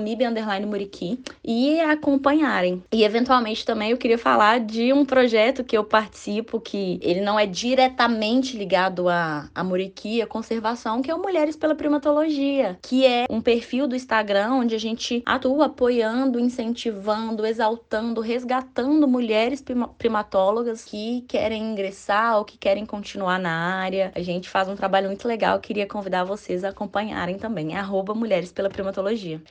Muriqui, 0.65 1.14
e 1.43 1.79
acompanharem. 1.79 2.83
E, 2.91 3.03
eventualmente, 3.03 3.65
também 3.65 3.91
eu 3.91 3.97
queria 3.97 4.17
falar 4.17 4.59
de 4.59 4.93
um 4.93 5.05
projeto 5.05 5.63
que 5.63 5.77
eu 5.77 5.83
participo, 5.83 6.59
que 6.59 6.99
ele 7.01 7.21
não 7.21 7.39
é 7.39 7.45
diretamente 7.45 8.57
ligado 8.57 9.09
a, 9.09 9.49
a 9.53 9.63
Muriqui, 9.63 10.21
a 10.21 10.27
conservação, 10.27 11.01
que 11.01 11.11
é 11.11 11.15
o 11.15 11.21
Mulheres 11.21 11.55
pela 11.55 11.75
Primatologia, 11.75 12.77
que 12.81 13.05
é 13.05 13.25
um 13.29 13.41
perfil 13.41 13.87
do 13.87 13.95
Instagram 13.95 14.53
onde 14.53 14.75
a 14.75 14.79
gente 14.79 15.23
atua 15.25 15.65
apoiando, 15.65 16.39
incentivando, 16.39 17.45
exaltando, 17.45 18.21
resgatando 18.21 19.07
mulheres 19.07 19.63
primatólogas 19.97 20.83
que 20.83 21.21
querem 21.27 21.63
ingressar 21.63 22.37
ou 22.37 22.45
que 22.45 22.57
querem 22.57 22.85
continuar 22.85 23.39
na 23.39 23.51
área. 23.51 24.11
A 24.15 24.21
gente 24.21 24.49
faz 24.49 24.67
um 24.67 24.75
trabalho 24.75 25.07
muito 25.07 25.27
legal, 25.27 25.59
queria 25.59 25.87
convidar 25.87 26.23
vocês 26.23 26.63
a 26.63 26.69
acompanharem 26.69 27.37
também. 27.37 27.75
É 27.75 27.79
arroba 27.79 28.13
Mulheres 28.13 28.51
pela 28.51 28.69
Primatologia. 28.69 29.41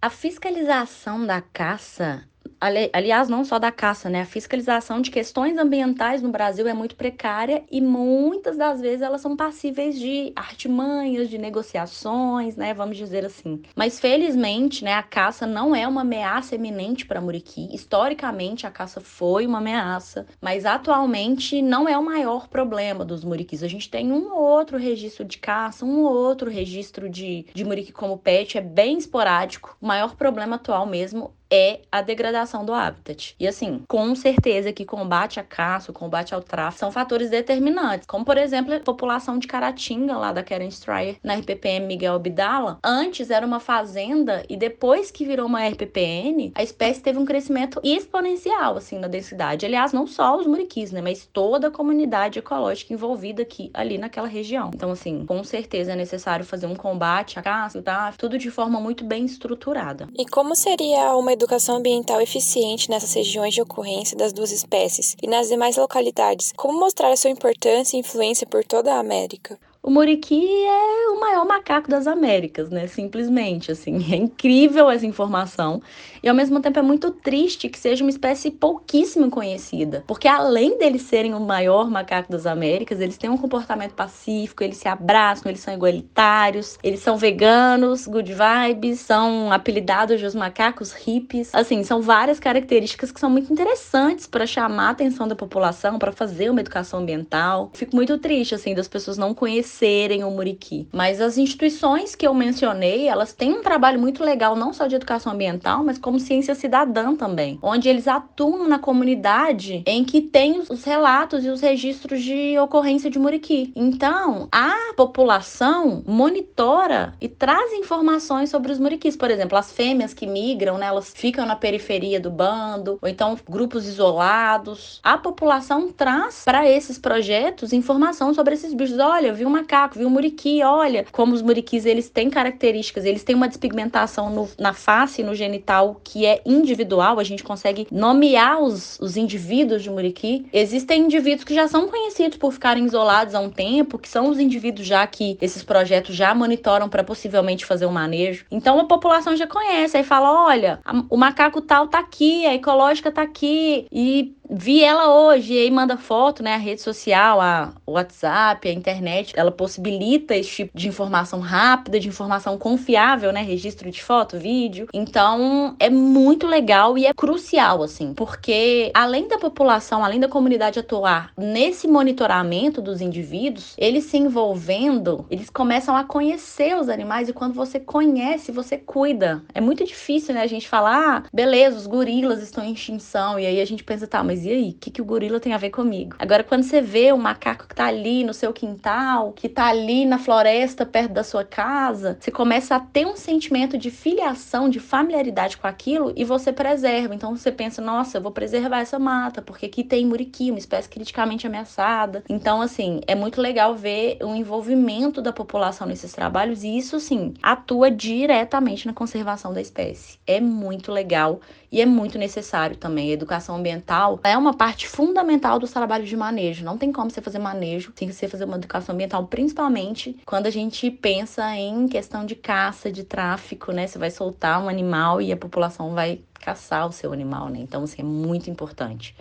A 0.00 0.10
fiscalização 0.10 1.26
da 1.26 1.42
caça 1.42 2.24
aliás, 2.60 3.28
não 3.28 3.44
só 3.44 3.58
da 3.58 3.70
caça, 3.70 4.08
né? 4.08 4.22
A 4.22 4.26
fiscalização 4.26 5.00
de 5.00 5.10
questões 5.10 5.56
ambientais 5.58 6.22
no 6.22 6.30
Brasil 6.30 6.66
é 6.66 6.74
muito 6.74 6.96
precária 6.96 7.64
e 7.70 7.80
muitas 7.80 8.56
das 8.56 8.80
vezes 8.80 9.02
elas 9.02 9.20
são 9.20 9.36
passíveis 9.36 9.98
de 9.98 10.32
artimanhas, 10.36 11.28
de 11.28 11.38
negociações, 11.38 12.56
né? 12.56 12.74
Vamos 12.74 12.96
dizer 12.96 13.24
assim. 13.24 13.62
Mas 13.74 13.98
felizmente, 13.98 14.84
né, 14.84 14.94
a 14.94 15.02
caça 15.02 15.46
não 15.46 15.74
é 15.74 15.86
uma 15.86 16.02
ameaça 16.02 16.54
eminente 16.54 17.06
para 17.06 17.20
Muriqui. 17.20 17.68
Historicamente, 17.72 18.66
a 18.66 18.70
caça 18.70 19.00
foi 19.00 19.46
uma 19.46 19.58
ameaça, 19.58 20.26
mas 20.40 20.66
atualmente 20.66 21.60
não 21.62 21.88
é 21.88 21.96
o 21.96 22.04
maior 22.04 22.48
problema 22.48 23.04
dos 23.04 23.24
muriquis. 23.24 23.62
A 23.62 23.68
gente 23.68 23.90
tem 23.90 24.12
um 24.12 24.32
ou 24.32 24.42
outro 24.42 24.78
registro 24.78 25.24
de 25.24 25.38
caça, 25.38 25.84
um 25.84 26.02
ou 26.04 26.12
outro 26.12 26.50
registro 26.50 27.08
de, 27.08 27.46
de 27.54 27.64
muriqui 27.64 27.92
como 27.92 28.18
pet, 28.18 28.58
é 28.58 28.60
bem 28.60 28.98
esporádico. 28.98 29.76
O 29.80 29.86
maior 29.86 30.16
problema 30.16 30.56
atual 30.56 30.86
mesmo 30.86 31.37
é 31.50 31.80
a 31.90 32.02
degradação 32.02 32.64
do 32.64 32.72
habitat. 32.72 33.34
E 33.38 33.46
assim, 33.46 33.82
com 33.88 34.14
certeza 34.14 34.72
que 34.72 34.84
combate 34.84 35.40
à 35.40 35.42
caça, 35.42 35.92
combate 35.92 36.34
ao 36.34 36.42
tráfico 36.42 36.80
são 36.80 36.92
fatores 36.92 37.30
determinantes, 37.30 38.06
como 38.06 38.24
por 38.24 38.36
exemplo 38.36 38.74
a 38.74 38.80
população 38.80 39.38
de 39.38 39.46
Caratinga 39.46 40.16
lá 40.16 40.32
da 40.32 40.42
Karen 40.42 40.68
Stryer 40.68 41.16
na 41.22 41.34
RPPM 41.34 41.86
Miguel 41.86 42.14
Abdala, 42.14 42.78
antes 42.84 43.30
era 43.30 43.46
uma 43.46 43.60
fazenda 43.60 44.44
e 44.48 44.56
depois 44.56 45.10
que 45.10 45.24
virou 45.24 45.46
uma 45.46 45.66
RPPN, 45.66 46.52
a 46.54 46.62
espécie 46.62 47.02
teve 47.02 47.18
um 47.18 47.24
crescimento 47.24 47.80
exponencial 47.82 48.76
assim 48.76 48.98
na 48.98 49.08
densidade. 49.08 49.66
Aliás, 49.66 49.92
não 49.92 50.06
só 50.06 50.36
os 50.36 50.46
muriquis, 50.46 50.92
né, 50.92 51.00
mas 51.00 51.28
toda 51.32 51.68
a 51.68 51.70
comunidade 51.70 52.38
ecológica 52.38 52.92
envolvida 52.92 53.42
aqui 53.42 53.70
ali 53.72 53.98
naquela 53.98 54.28
região. 54.28 54.70
Então 54.74 54.90
assim, 54.90 55.24
com 55.26 55.42
certeza 55.42 55.92
é 55.92 55.96
necessário 55.96 56.44
fazer 56.44 56.66
um 56.66 56.76
combate 56.76 57.38
à 57.38 57.42
caça, 57.42 57.82
tá? 57.82 58.12
Tudo 58.16 58.38
de 58.38 58.50
forma 58.50 58.80
muito 58.80 59.04
bem 59.04 59.24
estruturada. 59.24 60.08
E 60.16 60.26
como 60.26 60.54
seria 60.54 61.14
uma 61.16 61.32
educação 61.38 61.76
ambiental 61.76 62.20
eficiente 62.20 62.90
nessas 62.90 63.14
regiões 63.14 63.54
de 63.54 63.62
ocorrência 63.62 64.16
das 64.16 64.32
duas 64.32 64.50
espécies 64.50 65.16
e 65.22 65.28
nas 65.28 65.48
demais 65.48 65.76
localidades? 65.76 66.52
Como 66.56 66.78
mostrar 66.78 67.12
a 67.12 67.16
sua 67.16 67.30
importância 67.30 67.96
e 67.96 68.00
influência 68.00 68.44
por 68.44 68.64
toda 68.64 68.92
a 68.92 68.98
América? 68.98 69.56
O 69.80 69.88
muriqui 69.88 70.44
é 70.64 71.10
o 71.10 71.20
maior 71.20 71.46
macaco 71.46 71.88
das 71.88 72.08
Américas, 72.08 72.68
né? 72.70 72.88
Simplesmente, 72.88 73.70
assim, 73.70 74.04
é 74.12 74.16
incrível 74.16 74.90
essa 74.90 75.06
informação 75.06 75.80
e 76.22 76.28
ao 76.28 76.34
mesmo 76.34 76.60
tempo 76.60 76.78
é 76.78 76.82
muito 76.82 77.10
triste 77.10 77.68
que 77.68 77.78
seja 77.78 78.04
uma 78.04 78.10
espécie 78.10 78.50
pouquíssimo 78.50 79.30
conhecida, 79.30 80.04
porque 80.06 80.28
além 80.28 80.78
deles 80.78 81.02
serem 81.02 81.34
o 81.34 81.40
maior 81.40 81.90
macaco 81.90 82.30
das 82.30 82.46
Américas, 82.46 83.00
eles 83.00 83.16
têm 83.16 83.30
um 83.30 83.36
comportamento 83.36 83.94
pacífico, 83.94 84.62
eles 84.62 84.76
se 84.76 84.88
abraçam, 84.88 85.50
eles 85.50 85.60
são 85.60 85.74
igualitários, 85.74 86.78
eles 86.82 87.00
são 87.00 87.16
veganos, 87.16 88.06
good 88.06 88.32
vibes, 88.32 89.00
são 89.00 89.52
apelidados 89.52 90.20
de 90.20 90.26
os 90.26 90.34
macacos 90.34 90.92
hippies. 90.92 91.54
Assim, 91.54 91.82
são 91.82 92.00
várias 92.00 92.38
características 92.38 93.10
que 93.10 93.18
são 93.18 93.28
muito 93.28 93.52
interessantes 93.52 94.26
para 94.26 94.46
chamar 94.46 94.88
a 94.88 94.90
atenção 94.90 95.26
da 95.26 95.34
população, 95.34 95.98
para 95.98 96.12
fazer 96.12 96.50
uma 96.50 96.60
educação 96.60 97.00
ambiental. 97.00 97.70
Fico 97.74 97.96
muito 97.96 98.16
triste 98.18 98.54
assim 98.54 98.74
das 98.74 98.86
pessoas 98.86 99.18
não 99.18 99.34
conhecerem 99.34 100.22
o 100.22 100.30
Muriqui. 100.30 100.86
Mas 100.92 101.20
as 101.20 101.36
instituições 101.38 102.14
que 102.14 102.26
eu 102.26 102.34
mencionei, 102.34 103.08
elas 103.08 103.32
têm 103.32 103.52
um 103.52 103.62
trabalho 103.62 103.98
muito 103.98 104.22
legal, 104.22 104.54
não 104.54 104.72
só 104.72 104.86
de 104.86 104.94
educação 104.94 105.32
ambiental, 105.32 105.82
mas 105.82 105.98
como 106.08 106.18
ciência 106.18 106.54
cidadã 106.54 107.14
também, 107.14 107.58
onde 107.62 107.86
eles 107.86 108.08
atuam 108.08 108.66
na 108.66 108.78
comunidade 108.78 109.82
em 109.86 110.02
que 110.02 110.22
tem 110.22 110.62
os 110.70 110.82
relatos 110.82 111.44
e 111.44 111.50
os 111.50 111.60
registros 111.60 112.22
de 112.22 112.58
ocorrência 112.58 113.10
de 113.10 113.18
Muriqui. 113.18 113.70
Então, 113.76 114.48
a 114.50 114.94
população 114.96 116.02
monitora 116.06 117.12
e 117.20 117.28
traz 117.28 117.74
informações 117.74 118.48
sobre 118.48 118.72
os 118.72 118.78
muriquis. 118.78 119.16
Por 119.16 119.30
exemplo, 119.30 119.58
as 119.58 119.70
fêmeas 119.70 120.14
que 120.14 120.26
migram, 120.26 120.78
né, 120.78 120.86
elas 120.86 121.12
ficam 121.14 121.44
na 121.44 121.54
periferia 121.54 122.18
do 122.18 122.30
bando, 122.30 122.98
ou 123.02 123.08
então 123.08 123.36
grupos 123.46 123.86
isolados. 123.86 125.00
A 125.02 125.18
população 125.18 125.92
traz 125.92 126.42
para 126.42 126.66
esses 126.66 126.98
projetos 126.98 127.74
informação 127.74 128.32
sobre 128.32 128.54
esses 128.54 128.72
bichos. 128.72 128.98
Olha, 128.98 129.26
eu 129.26 129.34
vi 129.34 129.44
uma 129.44 129.58
macaco, 129.58 129.98
viu 129.98 130.08
o 130.08 130.10
muriqui, 130.10 130.62
olha 130.62 131.04
como 131.12 131.34
os 131.34 131.42
muriquis 131.42 131.84
eles 131.84 132.08
têm 132.08 132.30
características, 132.30 133.04
eles 133.04 133.22
têm 133.22 133.36
uma 133.36 133.48
despigmentação 133.48 134.30
no, 134.30 134.48
na 134.58 134.72
face 134.72 135.20
e 135.20 135.24
no 135.24 135.34
genital 135.34 135.97
que 136.02 136.26
é 136.26 136.40
individual, 136.44 137.18
a 137.18 137.24
gente 137.24 137.42
consegue 137.42 137.86
nomear 137.90 138.62
os, 138.62 138.98
os 139.00 139.16
indivíduos 139.16 139.82
de 139.82 139.90
muriqui. 139.90 140.46
Existem 140.52 141.02
indivíduos 141.02 141.44
que 141.44 141.54
já 141.54 141.68
são 141.68 141.88
conhecidos 141.88 142.38
por 142.38 142.52
ficarem 142.52 142.84
isolados 142.84 143.34
há 143.34 143.40
um 143.40 143.50
tempo, 143.50 143.98
que 143.98 144.08
são 144.08 144.28
os 144.28 144.38
indivíduos 144.38 144.86
já 144.86 145.06
que 145.06 145.36
esses 145.40 145.62
projetos 145.62 146.14
já 146.14 146.34
monitoram 146.34 146.88
para 146.88 147.04
possivelmente 147.04 147.66
fazer 147.66 147.86
um 147.86 147.92
manejo. 147.92 148.44
Então 148.50 148.78
a 148.80 148.84
população 148.84 149.36
já 149.36 149.46
conhece, 149.46 149.96
aí 149.96 150.04
fala, 150.04 150.46
olha, 150.46 150.80
a, 150.84 151.04
o 151.10 151.16
macaco 151.16 151.60
tal 151.60 151.88
tá 151.88 151.98
aqui, 151.98 152.46
a 152.46 152.54
ecológica 152.54 153.10
tá 153.10 153.22
aqui 153.22 153.86
e 153.92 154.34
vi 154.50 154.82
ela 154.82 155.14
hoje 155.14 155.54
e 155.54 155.58
aí 155.58 155.70
manda 155.70 155.96
foto, 155.96 156.42
né? 156.42 156.54
A 156.54 156.58
rede 156.58 156.80
social, 156.80 157.40
a 157.40 157.72
WhatsApp, 157.86 158.68
a 158.68 158.72
internet, 158.72 159.32
ela 159.36 159.50
possibilita 159.50 160.34
esse 160.34 160.50
tipo 160.50 160.76
de 160.76 160.88
informação 160.88 161.40
rápida, 161.40 162.00
de 162.00 162.08
informação 162.08 162.56
confiável, 162.58 163.32
né? 163.32 163.42
Registro 163.42 163.90
de 163.90 164.02
foto, 164.02 164.38
vídeo. 164.38 164.88
Então, 164.92 165.76
é 165.78 165.90
muito 165.90 166.46
legal 166.46 166.96
e 166.96 167.06
é 167.06 167.12
crucial, 167.14 167.82
assim, 167.82 168.14
porque 168.14 168.90
além 168.94 169.28
da 169.28 169.38
população, 169.38 170.04
além 170.04 170.20
da 170.20 170.28
comunidade 170.28 170.78
atuar 170.78 171.32
nesse 171.36 171.86
monitoramento 171.86 172.80
dos 172.80 173.00
indivíduos, 173.00 173.74
eles 173.76 174.04
se 174.04 174.16
envolvendo, 174.16 175.26
eles 175.30 175.50
começam 175.50 175.96
a 175.96 176.04
conhecer 176.04 176.76
os 176.76 176.88
animais 176.88 177.28
e 177.28 177.32
quando 177.32 177.54
você 177.54 177.78
conhece, 177.78 178.52
você 178.52 178.78
cuida. 178.78 179.42
É 179.54 179.60
muito 179.60 179.84
difícil, 179.84 180.34
né? 180.34 180.42
A 180.42 180.46
gente 180.46 180.68
falar, 180.68 181.18
ah, 181.18 181.22
beleza, 181.32 181.76
os 181.76 181.86
gorilas 181.86 182.42
estão 182.42 182.64
em 182.64 182.72
extinção, 182.72 183.38
e 183.38 183.46
aí 183.46 183.60
a 183.60 183.64
gente 183.64 183.84
pensa, 183.84 184.06
tá, 184.06 184.22
mas 184.22 184.37
mas 184.38 184.44
e 184.44 184.50
aí? 184.50 184.70
O 184.70 184.74
que, 184.74 184.90
que 184.90 185.02
o 185.02 185.04
gorila 185.04 185.40
tem 185.40 185.52
a 185.52 185.58
ver 185.58 185.70
comigo? 185.70 186.14
Agora, 186.18 186.44
quando 186.44 186.62
você 186.62 186.80
vê 186.80 187.12
um 187.12 187.16
macaco 187.16 187.66
que 187.66 187.74
tá 187.74 187.86
ali 187.86 188.22
no 188.22 188.32
seu 188.32 188.52
quintal, 188.52 189.32
que 189.32 189.48
tá 189.48 189.66
ali 189.66 190.06
na 190.06 190.18
floresta 190.18 190.86
perto 190.86 191.12
da 191.12 191.24
sua 191.24 191.44
casa, 191.44 192.16
você 192.20 192.30
começa 192.30 192.76
a 192.76 192.80
ter 192.80 193.04
um 193.04 193.16
sentimento 193.16 193.76
de 193.76 193.90
filiação, 193.90 194.68
de 194.68 194.78
familiaridade 194.78 195.56
com 195.56 195.66
aquilo 195.66 196.12
e 196.14 196.24
você 196.24 196.52
preserva. 196.52 197.14
Então 197.14 197.34
você 197.34 197.50
pensa, 197.50 197.82
nossa, 197.82 198.18
eu 198.18 198.22
vou 198.22 198.30
preservar 198.30 198.80
essa 198.80 198.98
mata, 198.98 199.42
porque 199.42 199.66
aqui 199.66 199.82
tem 199.82 200.06
muriqui, 200.06 200.50
uma 200.50 200.58
espécie 200.58 200.88
criticamente 200.88 201.46
ameaçada. 201.46 202.22
Então, 202.28 202.62
assim, 202.62 203.00
é 203.08 203.16
muito 203.16 203.40
legal 203.40 203.74
ver 203.74 204.18
o 204.22 204.36
envolvimento 204.36 205.20
da 205.20 205.32
população 205.32 205.86
nesses 205.86 206.12
trabalhos 206.12 206.62
e 206.62 206.78
isso, 206.78 207.00
sim, 207.00 207.34
atua 207.42 207.90
diretamente 207.90 208.86
na 208.86 208.92
conservação 208.92 209.52
da 209.52 209.60
espécie. 209.60 210.18
É 210.26 210.40
muito 210.40 210.92
legal 210.92 211.40
e 211.72 211.80
é 211.80 211.86
muito 211.86 212.18
necessário 212.18 212.76
também. 212.76 213.10
A 213.10 213.14
educação 213.14 213.56
ambiental 213.56 214.18
é 214.28 214.36
uma 214.36 214.54
parte 214.54 214.86
fundamental 214.86 215.58
dos 215.58 215.72
trabalhos 215.72 216.08
de 216.08 216.16
manejo. 216.16 216.64
Não 216.64 216.76
tem 216.78 216.92
como 216.92 217.10
você 217.10 217.20
fazer 217.20 217.38
manejo 217.38 217.92
sem 217.96 218.10
você 218.10 218.28
fazer 218.28 218.44
uma 218.44 218.56
educação 218.56 218.94
ambiental, 218.94 219.26
principalmente 219.26 220.16
quando 220.26 220.46
a 220.46 220.50
gente 220.50 220.90
pensa 220.90 221.56
em 221.56 221.88
questão 221.88 222.24
de 222.24 222.34
caça, 222.34 222.92
de 222.92 223.04
tráfico, 223.04 223.72
né? 223.72 223.86
Você 223.86 223.98
vai 223.98 224.10
soltar 224.10 224.62
um 224.62 224.68
animal 224.68 225.20
e 225.20 225.32
a 225.32 225.36
população 225.36 225.94
vai 225.94 226.20
caçar 226.40 226.86
o 226.86 226.92
seu 226.92 227.12
animal, 227.12 227.48
né? 227.48 227.58
Então, 227.60 227.82
assim, 227.82 228.02
é 228.02 228.04
muito 228.04 228.50
importante. 228.50 229.14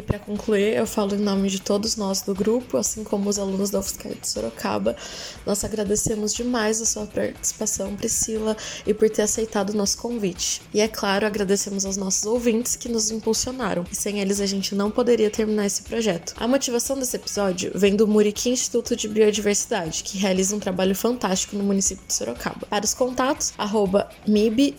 E 0.00 0.02
para 0.02 0.18
concluir, 0.18 0.78
eu 0.78 0.86
falo 0.86 1.14
em 1.14 1.18
nome 1.18 1.50
de 1.50 1.60
todos 1.60 1.94
nós 1.94 2.22
do 2.22 2.34
grupo, 2.34 2.78
assim 2.78 3.04
como 3.04 3.28
os 3.28 3.38
alunos 3.38 3.68
da 3.68 3.80
UFSCar 3.80 4.14
de 4.14 4.26
Sorocaba. 4.26 4.96
Nós 5.44 5.62
agradecemos 5.62 6.32
demais 6.32 6.80
a 6.80 6.86
sua 6.86 7.04
participação, 7.04 7.94
Priscila, 7.94 8.56
e 8.86 8.94
por 8.94 9.10
ter 9.10 9.20
aceitado 9.20 9.70
o 9.70 9.76
nosso 9.76 9.98
convite. 9.98 10.62
E 10.72 10.80
é 10.80 10.88
claro, 10.88 11.26
agradecemos 11.26 11.84
aos 11.84 11.98
nossos 11.98 12.24
ouvintes 12.24 12.76
que 12.76 12.88
nos 12.88 13.10
impulsionaram, 13.10 13.84
e 13.92 13.94
sem 13.94 14.20
eles 14.20 14.40
a 14.40 14.46
gente 14.46 14.74
não 14.74 14.90
poderia 14.90 15.28
terminar 15.28 15.66
esse 15.66 15.82
projeto. 15.82 16.32
A 16.38 16.48
motivação 16.48 16.98
desse 16.98 17.16
episódio 17.16 17.70
vem 17.74 17.94
do 17.94 18.08
Muriqui 18.08 18.48
Instituto 18.48 18.96
de 18.96 19.06
Biodiversidade, 19.06 20.02
que 20.02 20.16
realiza 20.16 20.56
um 20.56 20.58
trabalho 20.58 20.94
fantástico 20.94 21.56
no 21.56 21.62
município 21.62 22.06
de 22.06 22.14
Sorocaba. 22.14 22.66
Para 22.70 22.86
os 22.86 22.94
contatos, 22.94 23.52
arroba 23.58 24.08
que 24.24 24.74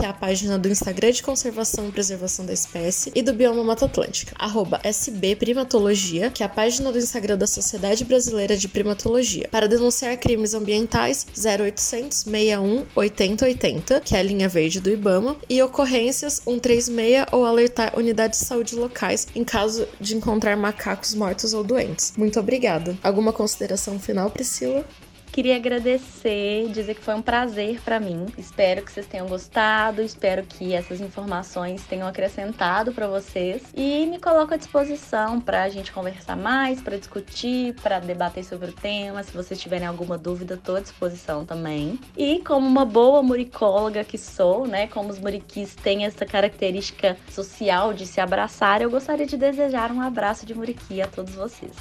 é 0.00 0.06
a 0.06 0.12
página 0.12 0.56
do 0.56 0.68
Instagram 0.68 1.10
de 1.10 1.24
Conservação 1.24 1.88
e 1.88 1.90
Preservação 1.90 2.46
da 2.46 2.52
Espécie, 2.52 3.10
e 3.16 3.20
do 3.20 3.31
Bioma 3.34 3.62
Mata 3.64 3.86
Atlântica, 3.86 4.34
arroba 4.38 4.80
SB 4.82 5.36
Primatologia, 5.36 6.30
que 6.30 6.42
é 6.42 6.46
a 6.46 6.48
página 6.48 6.92
do 6.92 6.98
Instagram 6.98 7.36
da 7.36 7.46
Sociedade 7.46 8.04
Brasileira 8.04 8.56
de 8.56 8.68
Primatologia, 8.68 9.48
para 9.50 9.68
denunciar 9.68 10.16
crimes 10.16 10.54
ambientais 10.54 11.26
0800 11.36 12.18
61 12.18 12.86
8080, 12.94 14.00
que 14.00 14.16
é 14.16 14.20
a 14.20 14.22
linha 14.22 14.48
verde 14.48 14.80
do 14.80 14.90
IBAMA, 14.90 15.36
e 15.48 15.62
ocorrências 15.62 16.42
136 16.44 17.26
ou 17.32 17.44
alertar 17.44 17.98
unidades 17.98 18.40
de 18.40 18.46
saúde 18.46 18.74
locais 18.74 19.26
em 19.34 19.44
caso 19.44 19.86
de 20.00 20.16
encontrar 20.16 20.56
macacos 20.56 21.14
mortos 21.14 21.54
ou 21.54 21.64
doentes. 21.64 22.12
Muito 22.16 22.38
obrigada. 22.38 22.96
Alguma 23.02 23.32
consideração 23.32 23.98
final, 23.98 24.30
Priscila? 24.30 24.84
Queria 25.32 25.56
agradecer, 25.56 26.68
dizer 26.68 26.94
que 26.94 27.00
foi 27.00 27.14
um 27.14 27.22
prazer 27.22 27.80
para 27.80 27.98
mim. 27.98 28.26
Espero 28.36 28.82
que 28.82 28.92
vocês 28.92 29.06
tenham 29.06 29.26
gostado, 29.26 30.02
espero 30.02 30.42
que 30.42 30.74
essas 30.74 31.00
informações 31.00 31.82
tenham 31.86 32.06
acrescentado 32.06 32.92
para 32.92 33.06
vocês 33.06 33.62
e 33.74 34.04
me 34.04 34.20
coloco 34.20 34.52
à 34.52 34.58
disposição 34.58 35.40
para 35.40 35.62
a 35.62 35.70
gente 35.70 35.90
conversar 35.90 36.36
mais, 36.36 36.82
para 36.82 36.98
discutir, 36.98 37.74
para 37.82 37.98
debater 37.98 38.44
sobre 38.44 38.68
o 38.68 38.72
tema. 38.74 39.22
Se 39.22 39.32
vocês 39.32 39.58
tiverem 39.58 39.88
alguma 39.88 40.18
dúvida, 40.18 40.52
estou 40.52 40.76
à 40.76 40.80
disposição 40.80 41.46
também. 41.46 41.98
E 42.14 42.40
como 42.40 42.66
uma 42.66 42.84
boa 42.84 43.22
muricóloga 43.22 44.04
que 44.04 44.18
sou, 44.18 44.66
né, 44.66 44.86
como 44.86 45.08
os 45.08 45.18
muriquis 45.18 45.74
têm 45.74 46.04
essa 46.04 46.26
característica 46.26 47.16
social 47.30 47.94
de 47.94 48.06
se 48.06 48.20
abraçar, 48.20 48.82
eu 48.82 48.90
gostaria 48.90 49.24
de 49.24 49.38
desejar 49.38 49.90
um 49.92 50.02
abraço 50.02 50.44
de 50.44 50.54
muriqui 50.54 51.00
a 51.00 51.06
todos 51.06 51.34
vocês. 51.34 51.72